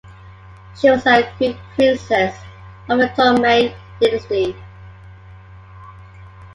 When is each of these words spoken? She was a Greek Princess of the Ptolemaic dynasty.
She 0.75 0.89
was 0.89 1.05
a 1.05 1.31
Greek 1.37 1.55
Princess 1.75 2.35
of 2.89 2.97
the 2.97 3.07
Ptolemaic 3.09 3.75
dynasty. 4.01 4.55